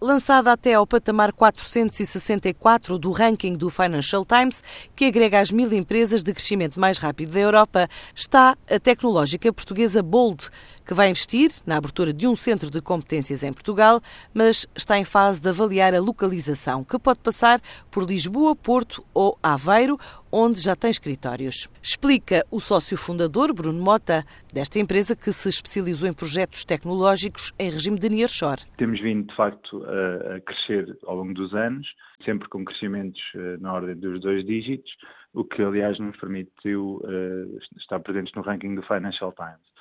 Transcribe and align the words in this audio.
lançada 0.00 0.52
até 0.52 0.74
ao 0.74 0.86
patamar 0.86 1.32
464 1.32 2.98
do 2.98 3.10
ranking 3.10 3.54
do 3.54 3.70
Financial 3.70 4.24
Times, 4.24 4.62
que 4.94 5.06
agrega 5.06 5.40
as 5.40 5.50
mil 5.50 5.72
empresas 5.72 6.22
de 6.22 6.32
crescimento 6.32 6.78
mais 6.78 6.98
rápido 6.98 7.32
da 7.32 7.40
Europa, 7.40 7.88
está 8.14 8.56
a 8.70 8.78
tecnológica 8.78 9.52
portuguesa 9.52 10.02
Bold, 10.02 10.50
que 10.84 10.94
vai 10.94 11.10
investir 11.10 11.50
na 11.66 11.76
abertura 11.76 12.12
de 12.12 12.26
um 12.26 12.36
centro 12.36 12.70
de 12.70 12.80
competências 12.80 13.42
em 13.42 13.52
Portugal, 13.52 14.00
mas 14.32 14.66
está 14.76 14.98
em 14.98 15.04
fase 15.04 15.40
de 15.40 15.48
avaliar 15.48 15.94
a 15.94 16.00
localização, 16.00 16.84
que 16.84 16.98
pode 16.98 17.20
passar 17.20 17.60
por 17.90 18.04
Lisboa, 18.04 18.54
Porto 18.54 19.04
ou 19.14 19.38
Aveiro, 19.42 19.98
onde 20.30 20.60
já 20.60 20.74
tem 20.74 20.90
escritórios. 20.90 21.68
Explica 21.82 22.44
o 22.50 22.60
sócio 22.60 22.96
fundador, 22.96 23.52
Bruno 23.54 23.82
Mota, 23.82 24.24
desta 24.52 24.78
empresa 24.78 25.14
que 25.14 25.32
se 25.32 25.48
especializou 25.48 26.08
em 26.08 26.12
projetos 26.12 26.64
tecnológicos 26.64 27.52
em 27.58 27.70
regime 27.70 27.98
de 27.98 28.08
nearshore. 28.08 28.62
Temos 28.76 29.00
vindo, 29.00 29.28
de 29.28 29.36
facto, 29.36 29.84
a 29.84 30.40
crescer 30.40 30.98
ao 31.06 31.16
longo 31.16 31.32
dos 31.32 31.54
anos, 31.54 31.86
sempre 32.24 32.48
com 32.48 32.64
crescimentos 32.64 33.20
eh, 33.34 33.56
na 33.60 33.74
ordem 33.74 33.94
dos 33.96 34.20
dois 34.20 34.44
dígitos, 34.44 34.90
o 35.34 35.44
que, 35.44 35.62
aliás, 35.62 35.98
nos 35.98 36.16
permitiu 36.16 37.00
uh, 37.02 37.58
estar 37.76 37.98
presentes 38.00 38.32
no 38.34 38.42
ranking 38.42 38.74
do 38.76 38.82
Financial 38.82 39.32
Times. 39.32 39.73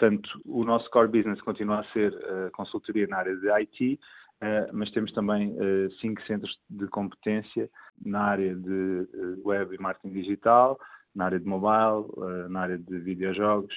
Portanto, 0.00 0.40
o 0.46 0.64
nosso 0.64 0.88
core 0.88 1.08
business 1.08 1.42
continua 1.42 1.80
a 1.80 1.84
ser 1.92 2.10
uh, 2.14 2.50
consultoria 2.52 3.06
na 3.06 3.18
área 3.18 3.36
de 3.36 3.50
IT, 3.50 4.00
uh, 4.40 4.72
mas 4.72 4.90
temos 4.92 5.12
também 5.12 5.52
uh, 5.52 5.92
cinco 6.00 6.22
centros 6.22 6.58
de 6.70 6.86
competência 6.86 7.68
na 8.02 8.22
área 8.22 8.54
de 8.54 9.06
web 9.44 9.74
e 9.74 9.78
marketing 9.78 10.14
digital, 10.14 10.80
na 11.14 11.26
área 11.26 11.38
de 11.38 11.44
mobile, 11.44 12.08
na 12.48 12.60
área 12.60 12.78
de 12.78 12.98
videojogos, 13.00 13.74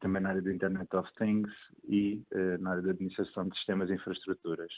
também 0.00 0.22
na 0.22 0.30
área 0.30 0.42
de 0.42 0.52
Internet 0.52 0.88
of 0.96 1.08
Things 1.18 1.52
e 1.86 2.20
na 2.58 2.70
área 2.70 2.82
de 2.82 2.90
administração 2.90 3.46
de 3.46 3.54
sistemas 3.58 3.90
e 3.90 3.92
infraestruturas 3.92 4.72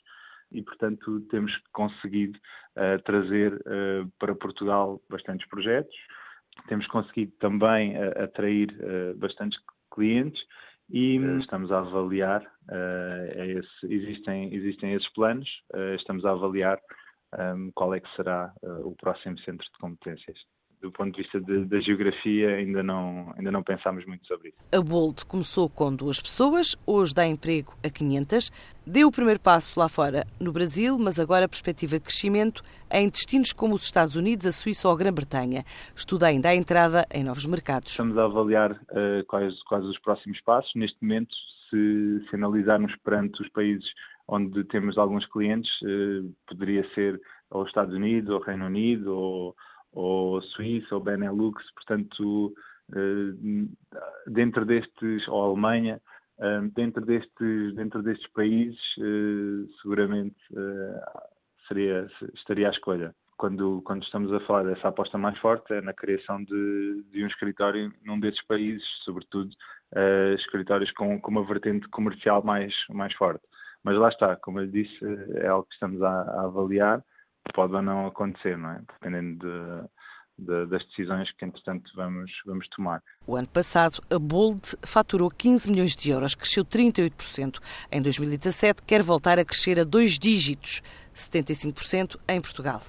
e, 0.51 0.61
portanto, 0.63 1.21
temos 1.31 1.57
conseguido 1.73 2.37
trazer 3.05 3.57
para 4.19 4.35
Portugal 4.35 5.01
bastantes 5.09 5.49
projetos. 5.49 5.95
Temos 6.67 6.89
conseguido 6.89 7.31
também 7.39 7.97
atrair 7.97 8.69
bastantes 9.17 9.61
clientes 9.91 10.43
e 10.91 11.17
estamos 11.41 11.71
a 11.71 11.79
avaliar, 11.79 12.43
esse, 13.37 13.95
existem, 13.95 14.53
existem 14.53 14.95
esses 14.95 15.09
planos, 15.13 15.49
estamos 15.97 16.25
a 16.25 16.33
avaliar 16.33 16.81
um, 17.55 17.71
qual 17.75 17.95
é 17.95 18.01
que 18.01 18.17
será 18.17 18.53
o 18.83 18.97
próximo 18.97 19.39
centro 19.39 19.65
de 19.65 19.79
competências 19.79 20.37
do 20.81 20.91
ponto 20.91 21.15
de 21.15 21.23
vista 21.23 21.41
de, 21.41 21.65
da 21.67 21.81
geografia, 21.81 22.57
ainda 22.57 22.83
não, 22.83 23.33
ainda 23.37 23.51
não 23.51 23.63
pensámos 23.63 24.05
muito 24.07 24.27
sobre 24.27 24.49
isso. 24.49 24.59
A 24.73 24.81
Bolt 24.81 25.25
começou 25.25 25.69
com 25.69 25.95
duas 25.95 26.21
pessoas, 26.21 26.77
hoje 26.87 27.15
dá 27.15 27.27
emprego 27.27 27.75
a 27.85 27.91
500, 27.91 28.51
deu 28.87 29.09
o 29.09 29.13
primeiro 29.13 29.39
passo 29.39 29.79
lá 29.79 29.89
fora 29.89 30.27
no 30.41 30.53
Brasil, 30.53 30.99
mas 30.99 31.19
agora 31.19 31.45
a 31.45 31.49
perspectiva 31.49 31.99
de 31.99 32.05
crescimento 32.05 32.63
em 32.91 33.09
destinos 33.09 33.53
como 33.53 33.75
os 33.75 33.83
Estados 33.83 34.17
Unidos, 34.17 34.47
a 34.47 34.53
Suíça 34.53 34.89
ou 34.89 34.95
a 34.95 34.97
Grã-Bretanha. 34.97 35.65
Estuda 35.95 36.27
ainda 36.27 36.49
a 36.49 36.55
entrada 36.55 37.07
em 37.13 37.23
novos 37.23 37.45
mercados. 37.45 37.91
Estamos 37.91 38.17
a 38.17 38.25
avaliar 38.25 38.73
uh, 38.73 39.25
quais, 39.27 39.63
quais 39.65 39.85
os 39.85 39.99
próximos 39.99 40.41
passos. 40.41 40.73
Neste 40.75 40.97
momento, 41.03 41.35
se, 41.69 42.25
se 42.29 42.37
analisarmos 42.37 42.95
perante 43.05 43.43
os 43.43 43.49
países 43.51 43.85
onde 44.27 44.65
temos 44.65 44.97
alguns 44.97 45.27
clientes, 45.27 45.71
uh, 45.83 46.33
poderia 46.47 46.89
ser 46.95 47.21
ou 47.51 47.65
Estados 47.65 47.95
Unidos, 47.95 48.31
ou 48.31 48.41
Reino 48.41 48.67
Unido, 48.67 49.13
ou 49.13 49.57
ou 49.93 50.41
Suíça 50.43 50.95
ou 50.95 51.01
Benelux, 51.01 51.63
portanto, 51.73 52.55
eh, 52.95 53.67
dentro 54.27 54.65
destes, 54.65 55.27
ou 55.29 55.43
Alemanha, 55.43 56.01
eh, 56.39 56.61
dentro 56.75 57.05
destes, 57.05 57.75
dentro 57.75 58.03
destes 58.03 58.29
países, 58.33 58.81
eh, 58.99 59.69
seguramente 59.83 60.37
seria, 61.69 62.09
estaria 62.35 62.69
à 62.69 62.71
escolha. 62.71 63.15
Quando, 63.37 63.81
quando 63.83 64.03
estamos 64.03 64.33
a 64.33 64.41
falar 64.41 64.65
dessa 64.65 64.89
aposta 64.89 65.17
mais 65.17 65.39
forte, 65.39 65.73
é 65.73 65.81
na 65.81 65.95
criação 65.95 66.43
de, 66.45 67.05
de 67.11 67.25
um 67.25 67.27
escritório 67.27 67.93
num 68.05 68.21
desses 68.21 68.45
países, 68.47 68.85
sobretudo 69.03 69.51
escritórios 70.37 70.91
com, 70.93 71.19
com 71.21 71.31
uma 71.31 71.45
vertente 71.45 71.89
comercial 71.89 72.45
mais, 72.45 72.75
mais 72.91 73.15
forte. 73.15 73.43
Mas 73.83 73.97
lá 73.97 74.11
está, 74.11 74.37
como 74.37 74.61
eu 74.61 74.67
disse, 74.67 74.99
é 75.37 75.47
algo 75.47 75.67
que 75.67 75.75
estamos 75.75 76.03
a, 76.03 76.11
a 76.11 76.45
avaliar 76.45 77.03
pode 77.55 77.75
ou 77.75 77.83
não 77.83 78.07
acontecer, 78.07 78.57
não 78.57 78.71
é? 78.71 78.83
Dependendo 78.93 79.89
de, 80.39 80.67
das 80.67 80.85
decisões 80.87 81.31
que, 81.33 81.45
entretanto, 81.45 81.91
vamos, 81.95 82.31
vamos 82.47 82.69
tomar. 82.69 83.03
O 83.27 83.37
ano 83.37 83.49
passado, 83.49 84.03
a 84.11 84.19
Bold 84.19 84.77
faturou 84.83 85.31
15 85.31 85.71
milhões 85.71 85.95
de 85.95 86.11
euros, 86.11 86.35
cresceu 86.35 86.65
38%. 86.65 87.59
Em 87.93 88.01
2017, 88.01 88.83
quer 88.83 89.03
voltar 89.03 89.39
a 89.39 89.45
crescer 89.45 89.79
a 89.79 89.85
dois 89.85 90.19
dígitos, 90.19 90.83
75% 91.15 92.19
em 92.29 92.41
Portugal. 92.41 92.81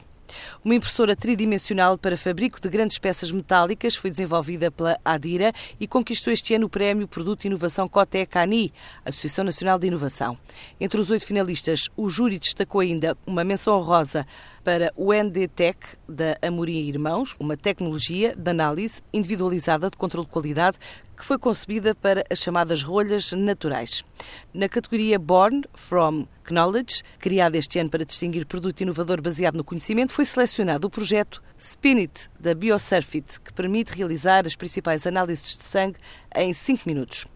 Uma 0.63 0.75
impressora 0.75 1.15
tridimensional 1.15 1.97
para 1.97 2.17
fabrico 2.17 2.59
de 2.59 2.69
grandes 2.69 2.97
peças 2.97 3.31
metálicas 3.31 3.95
foi 3.95 4.09
desenvolvida 4.09 4.71
pela 4.71 4.99
Adira 5.03 5.53
e 5.79 5.87
conquistou 5.87 6.31
este 6.31 6.53
ano 6.53 6.65
o 6.65 6.69
prémio 6.69 7.07
Produto 7.07 7.45
Inovação 7.45 7.87
Coté 7.87 8.25
Cani, 8.25 8.73
Associação 9.05 9.45
Nacional 9.45 9.79
de 9.79 9.87
Inovação. 9.87 10.37
Entre 10.79 10.99
os 10.99 11.09
oito 11.09 11.25
finalistas, 11.25 11.89
o 11.95 12.09
júri 12.09 12.39
destacou 12.39 12.81
ainda 12.81 13.17
uma 13.25 13.43
menção 13.43 13.77
honrosa 13.77 14.25
para 14.63 14.93
o 14.95 15.11
NDTech 15.13 15.79
da 16.07 16.37
Amorim 16.41 16.87
Irmãos, 16.87 17.35
uma 17.39 17.57
tecnologia 17.57 18.35
de 18.35 18.49
análise 18.51 19.01
individualizada 19.11 19.89
de 19.89 19.97
controle 19.97 20.27
de 20.27 20.31
qualidade 20.31 20.77
que 21.21 21.27
foi 21.27 21.37
concebida 21.37 21.93
para 21.93 22.25
as 22.31 22.39
chamadas 22.39 22.81
rolhas 22.81 23.31
naturais. 23.31 24.03
Na 24.51 24.67
categoria 24.67 25.19
Born 25.19 25.61
from 25.71 26.25
Knowledge, 26.49 27.03
criada 27.19 27.59
este 27.59 27.77
ano 27.77 27.91
para 27.91 28.03
distinguir 28.03 28.43
produto 28.47 28.81
inovador 28.81 29.21
baseado 29.21 29.55
no 29.55 29.63
conhecimento, 29.63 30.13
foi 30.13 30.25
selecionado 30.25 30.87
o 30.87 30.89
projeto 30.89 31.39
Spinit 31.59 32.27
da 32.39 32.55
Biosurfit, 32.55 33.39
que 33.39 33.53
permite 33.53 33.95
realizar 33.95 34.47
as 34.47 34.55
principais 34.55 35.05
análises 35.05 35.55
de 35.55 35.63
sangue 35.63 35.99
em 36.35 36.55
5 36.55 36.89
minutos. 36.89 37.27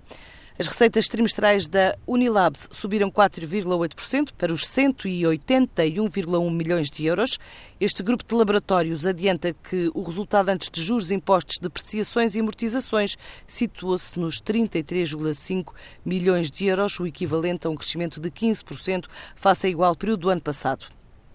As 0.57 0.67
receitas 0.67 1.09
trimestrais 1.09 1.67
da 1.67 1.97
Unilabs 2.07 2.69
subiram 2.71 3.11
4,8% 3.11 4.31
para 4.38 4.53
os 4.53 4.61
181,1 4.61 6.49
milhões 6.49 6.89
de 6.89 7.05
euros. 7.05 7.38
Este 7.77 8.01
grupo 8.01 8.23
de 8.25 8.33
laboratórios 8.33 9.05
adianta 9.05 9.51
que 9.51 9.91
o 9.93 10.01
resultado 10.01 10.47
antes 10.47 10.69
de 10.69 10.81
juros, 10.81 11.11
impostos, 11.11 11.57
depreciações 11.61 12.35
e 12.35 12.39
amortizações 12.39 13.17
situou-se 13.45 14.17
nos 14.17 14.41
33,5 14.41 15.73
milhões 16.05 16.49
de 16.49 16.67
euros, 16.67 16.97
o 17.01 17.05
equivalente 17.05 17.67
a 17.67 17.69
um 17.69 17.75
crescimento 17.75 18.22
de 18.22 18.31
15% 18.31 19.07
face 19.35 19.67
ao 19.67 19.72
igual 19.72 19.93
período 19.93 20.22
do 20.22 20.29
ano 20.29 20.41
passado. 20.41 20.85